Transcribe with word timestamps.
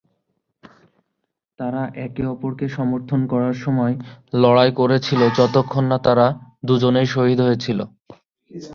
তারা 1.59 1.81
একে 2.05 2.23
অপরকে 2.25 2.65
সমর্থন 2.69 3.21
করার 3.27 3.55
সময় 3.55 3.93
লড়াই 4.33 4.71
করেছিল 4.71 5.21
যতক্ষণ 5.37 5.83
না 5.85 5.97
তারা 5.97 6.25
দুজনেই 6.65 7.07
শহীদ 7.15 7.39
হয়েছিল। 7.41 7.79